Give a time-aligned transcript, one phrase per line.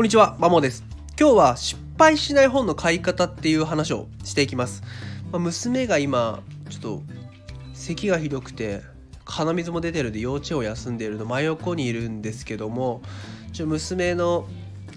[0.00, 0.82] こんにちは、マモです。
[1.20, 4.82] 今日は失敗しない本の買い方っていう話をしていきます。
[5.30, 7.02] まあ、娘が今、ちょっと
[7.74, 8.80] 咳がひどくて、
[9.26, 13.02] 鼻水も出てるんで幼稚園を休んでいるの真横にいるんですけども、
[13.52, 14.48] ちょ娘の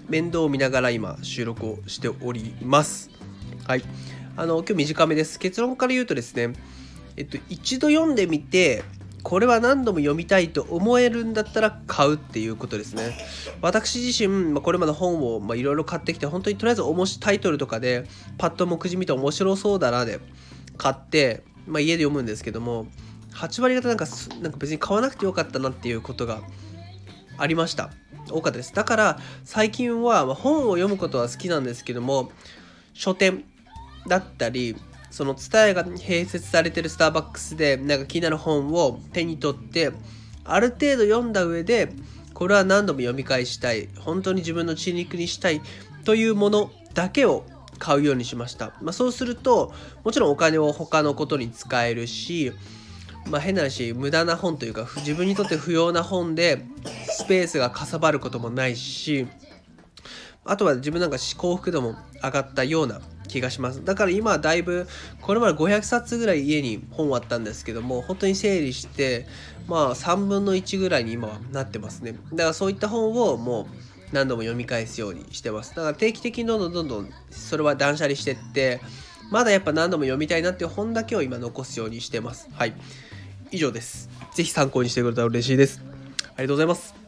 [0.08, 3.10] 面倒を見ながら今収録をしております。
[3.68, 3.82] はい。
[4.38, 5.38] あの、今日短めです。
[5.38, 6.54] 結論から言うとですね、
[7.18, 8.82] えっと、一度読んでみて、
[9.24, 13.16] これは何度も読みたいと思えるんだったら買うっていうことですね。
[13.62, 18.04] 私自身、まあ、これまで本をいろいろ買ってきて、本当にとりあえず面白タイトルとかで
[18.36, 20.20] パッと目次見て面白そうだなで
[20.76, 22.86] 買って、まあ、家で読むんですけども、
[23.32, 24.06] 8割方なんか
[24.42, 26.42] なんか別に買わなくてよかったなっていうことが
[27.38, 27.90] ありました。
[28.30, 28.74] 多かったです。
[28.74, 32.30] だから最近は本を読むことは好きなんですけども、
[32.92, 33.44] 書店
[34.06, 34.76] だったり、
[35.14, 39.92] その伝えが併設されてるスターバックスでなんか気になる本を手に取って
[40.42, 41.92] ある程度読んだ上で
[42.32, 43.88] これは何度も読み返したい。
[44.00, 45.60] 本当に自分の血肉にしたい。
[46.04, 47.44] というものだけを
[47.78, 52.52] 買うようにしました、まあ、そうするともちろんお金を他のことに使えるし
[53.30, 56.64] まあ変な話無駄な本というか自分にとって不要な本で
[57.08, 59.26] スペースがかさばることもないし
[60.44, 63.84] あとは自分なんか幸福度も上がったような気がします。
[63.84, 64.86] だから今はだいぶ、
[65.20, 69.26] これまで500冊ぐらい家に本はあったんですけども、本当に整理して、
[69.66, 72.12] まあ3分の1ぐらいに今はなってますね。
[72.32, 73.66] だからそういった本をもう
[74.14, 75.74] 何度も読み返すようにしてます。
[75.74, 78.80] だから定期的にどんどんどんどんそれは断捨離してって、
[79.30, 82.48] まだやっぱ何度も読みたいなっていう本だけを今残すようにしてます。
[82.52, 82.74] はい。
[83.50, 84.10] 以上です。
[84.34, 85.80] 是非参考にしてくれたら嬉しいです。
[86.36, 87.03] ありがとうございます。